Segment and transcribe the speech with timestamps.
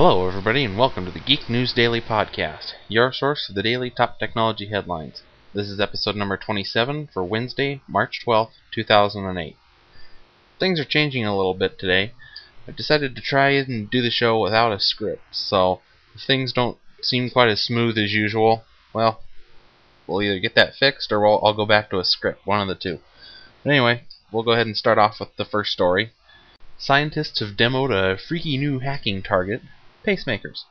[0.00, 3.90] Hello, everybody, and welcome to the Geek News Daily Podcast, your source for the daily
[3.90, 5.22] top technology headlines.
[5.52, 9.56] This is episode number 27 for Wednesday, March 12th, 2008.
[10.60, 12.12] Things are changing a little bit today.
[12.68, 15.80] I've decided to try and do the show without a script, so
[16.14, 18.62] if things don't seem quite as smooth as usual,
[18.92, 19.20] well,
[20.06, 22.68] we'll either get that fixed or we'll, I'll go back to a script, one of
[22.68, 23.00] the two.
[23.64, 26.12] But anyway, we'll go ahead and start off with the first story.
[26.78, 29.60] Scientists have demoed a freaky new hacking target
[30.06, 30.64] pacemakers.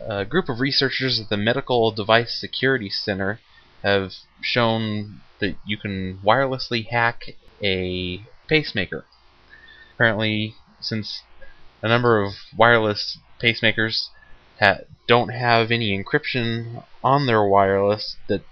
[0.00, 3.40] A group of researchers at the Medical Device Security Center
[3.82, 9.04] have shown that you can wirelessly hack a pacemaker.
[9.94, 11.22] Apparently, since
[11.82, 14.08] a number of wireless pacemakers
[14.58, 18.42] ha don't have any encryption on their wireless that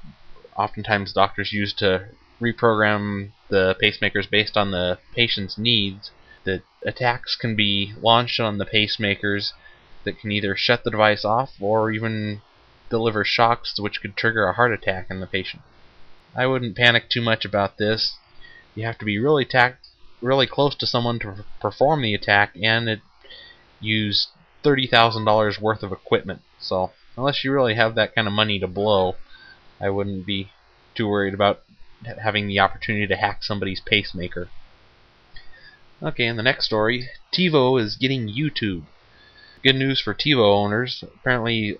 [0.57, 2.09] oftentimes doctors use to
[2.41, 6.11] reprogram the pacemakers based on the patient's needs,
[6.45, 9.53] that attacks can be launched on the pacemakers
[10.05, 12.43] that can either shut the device off or even
[12.91, 15.63] deliver shocks which could trigger a heart attack in the patient.
[16.35, 18.17] I wouldn't panic too much about this.
[18.75, 19.89] You have to be really tact
[20.21, 23.01] really close to someone to perform the attack and it
[23.81, 24.29] use
[24.65, 26.43] $30,000 worth of equipment.
[26.59, 29.17] So, unless you really have that kind of money to blow,
[29.81, 30.51] I wouldn't be
[30.95, 31.63] too worried about
[32.23, 34.49] having the opportunity to hack somebody's pacemaker.
[36.03, 38.85] Okay, in the next story, TiVo is getting YouTube.
[39.63, 41.05] Good news for TiVo owners.
[41.05, 41.79] Apparently,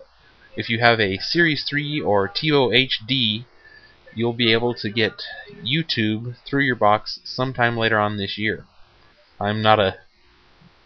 [0.57, 3.45] if you have a Series 3 or TiVo HD,
[4.15, 5.25] you'll be able to get
[5.65, 8.67] YouTube through your box sometime later on this year.
[9.41, 9.97] I'm not a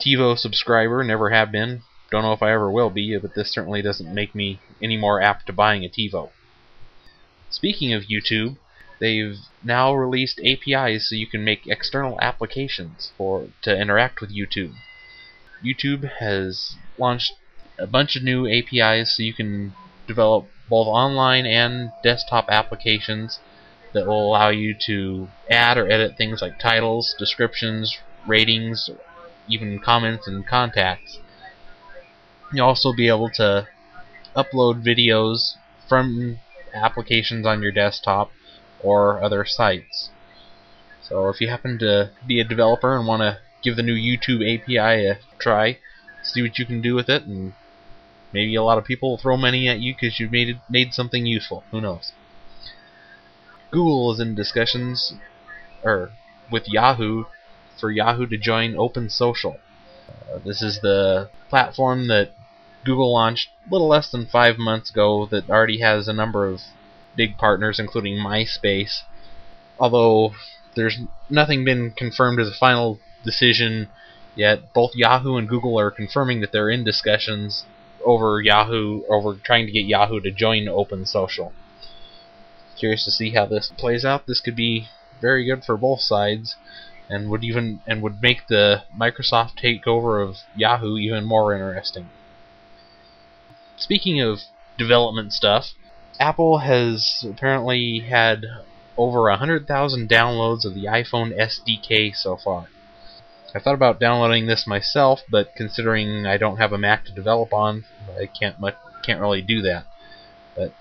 [0.01, 1.83] TiVo subscriber, never have been.
[2.11, 5.21] Don't know if I ever will be, but this certainly doesn't make me any more
[5.21, 6.31] apt to buying a TiVo.
[7.51, 8.57] Speaking of YouTube,
[9.01, 14.73] they've now released APIs so you can make external applications for to interact with YouTube.
[15.67, 17.33] YouTube has launched
[17.79, 19.75] a bunch of new APIs so you can
[20.07, 23.41] develop both online and desktop applications
[23.93, 28.91] that will allow you to add or edit things like titles, descriptions, ratings,
[29.49, 31.19] even comments and contacts.
[32.53, 33.69] You'll also be able to
[34.37, 35.55] upload videos
[35.89, 36.39] from
[36.75, 38.31] applications on your desktop
[38.81, 40.11] or other sites.
[41.03, 44.43] So if you happen to be a developer and want to give the new YouTube
[44.47, 45.79] API a try,
[46.23, 47.53] see what you can do with it, and
[48.33, 50.95] maybe a lot of people will throw money at you because you've made it, made
[50.95, 51.65] something useful.
[51.73, 52.13] Who knows?
[53.73, 55.15] Google is in discussions,
[55.83, 56.13] or
[56.51, 57.25] with Yahoo,
[57.77, 59.57] for Yahoo to join Open Social.
[60.09, 62.31] Uh, this is the platform that
[62.85, 66.61] Google launched a little less than five months ago that already has a number of
[67.17, 69.01] big partners, including MySpace.
[69.81, 70.35] Although
[70.77, 70.99] there's
[71.29, 73.89] nothing been confirmed as a final decision
[74.35, 77.67] yet, both Yahoo and Google are confirming that they're in discussions
[78.05, 81.53] over Yahoo, over trying to get Yahoo to join Open Social.
[82.79, 84.27] Curious to see how this plays out.
[84.27, 84.89] This could be
[85.21, 86.57] very good for both sides,
[87.09, 92.09] and would even and would make the Microsoft takeover of Yahoo even more interesting.
[93.77, 94.41] Speaking of
[94.79, 95.73] development stuff,
[96.19, 98.47] Apple has apparently had
[98.97, 102.69] over 100,000 downloads of the iPhone SDK so far.
[103.57, 107.55] I thought about downloading this myself, but considering I don't have a Mac to develop
[107.55, 109.87] on, I can't much, can't really do that.
[110.55, 110.75] But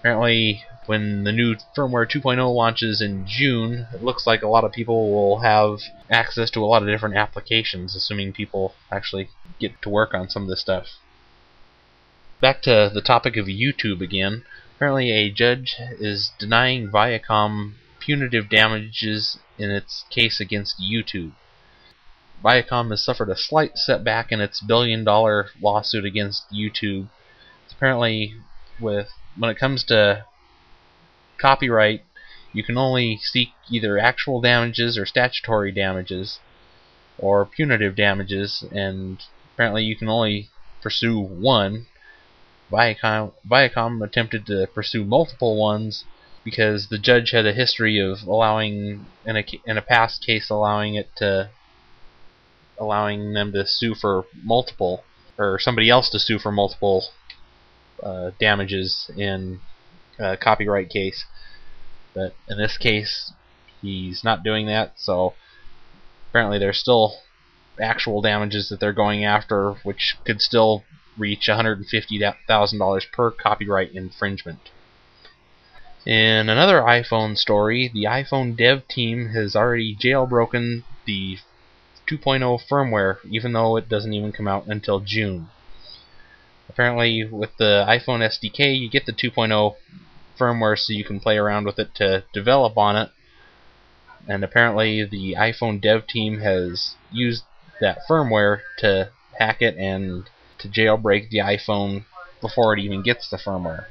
[0.00, 4.72] apparently, when the new firmware 2.0 launches in June, it looks like a lot of
[4.72, 9.28] people will have access to a lot of different applications, assuming people actually
[9.60, 10.86] get to work on some of this stuff.
[12.40, 14.42] Back to the topic of YouTube again.
[14.76, 21.32] Apparently, a judge is denying Viacom punitive damages in its case against YouTube.
[22.44, 27.08] Viacom has suffered a slight setback in its billion dollar lawsuit against YouTube.
[27.72, 28.34] Apparently,
[28.78, 30.24] with when it comes to
[31.38, 32.04] copyright,
[32.52, 36.38] you can only seek either actual damages or statutory damages
[37.18, 39.22] or punitive damages, and
[39.54, 40.50] apparently you can only
[40.82, 41.86] pursue one.
[42.70, 46.04] Viacom, Viacom attempted to pursue multiple ones
[46.44, 50.94] because the judge had a history of allowing in a in a past case allowing
[50.94, 51.50] it to
[52.78, 55.04] allowing them to sue for multiple
[55.38, 57.04] or somebody else to sue for multiple
[58.02, 59.60] uh, damages in
[60.18, 61.24] a copyright case.
[62.14, 63.32] But in this case,
[63.82, 65.34] he's not doing that, so
[66.30, 67.18] apparently there's still
[67.80, 70.84] actual damages that they're going after, which could still
[71.18, 74.70] reach $150,000 per copyright infringement.
[76.06, 81.38] In another iPhone story, the iPhone dev team has already jailbroken the
[82.06, 85.48] 2.0 firmware, even though it doesn't even come out until June.
[86.68, 89.74] Apparently, with the iPhone SDK, you get the 2.0
[90.38, 93.10] firmware so you can play around with it to develop on it.
[94.28, 97.44] And apparently, the iPhone dev team has used
[97.80, 102.04] that firmware to hack it and to jailbreak the iPhone
[102.40, 103.86] before it even gets the firmware.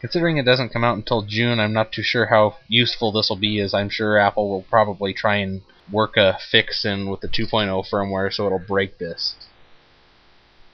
[0.00, 3.36] Considering it doesn't come out until June, I'm not too sure how useful this will
[3.36, 5.62] be, as I'm sure Apple will probably try and
[5.92, 9.34] work a fix in with the 2.0 firmware so it'll break this.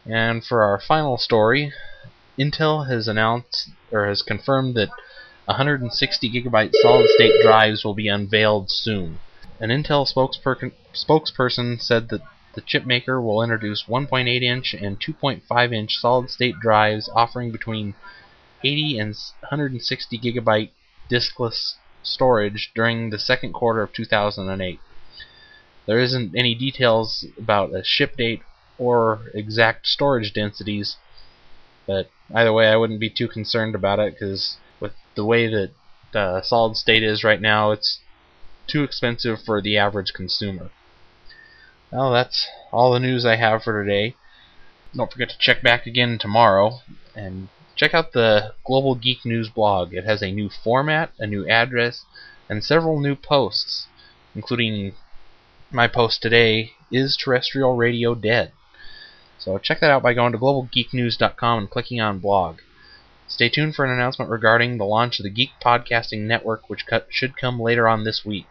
[0.06, 1.72] And for our final story,
[2.38, 4.90] Intel has announced or has confirmed that
[5.46, 9.18] 160 gigabyte solid state drives will be unveiled soon.
[9.60, 12.22] An Intel spokesper- spokesperson said that
[12.54, 17.94] the chipmaker will introduce 1.8 inch and 2.5 inch solid state drives offering between
[18.62, 20.70] 80 and 160 gigabyte
[21.10, 24.80] diskless storage during the second quarter of 2008.
[25.88, 28.42] There isn't any details about a ship date
[28.76, 30.98] or exact storage densities,
[31.86, 35.70] but either way, I wouldn't be too concerned about it because with the way that
[36.14, 38.00] uh, solid state is right now, it's
[38.66, 40.70] too expensive for the average consumer.
[41.90, 44.14] Well, that's all the news I have for today.
[44.94, 46.80] Don't forget to check back again tomorrow
[47.16, 49.94] and check out the Global Geek News blog.
[49.94, 52.04] It has a new format, a new address,
[52.46, 53.86] and several new posts,
[54.34, 54.92] including
[55.70, 58.52] my post today Is Terrestrial Radio Dead?
[59.38, 62.60] So check that out by going to globalgeeknews.com and clicking on blog.
[63.26, 67.36] Stay tuned for an announcement regarding the launch of the Geek Podcasting Network, which should
[67.36, 68.46] come later on this week.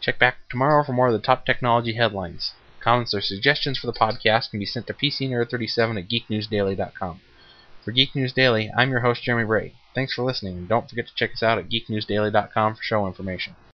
[0.00, 2.54] Check back tomorrow for more of the top technology headlines.
[2.80, 7.20] Comments or suggestions for the podcast can be sent to PCNerd37 at geeknewsdaily.com.
[7.84, 9.74] For Geek News Daily, I'm your host, Jeremy Bray.
[9.94, 13.56] Thanks for listening, and don't forget to check us out at geeknewsdaily.com for show information.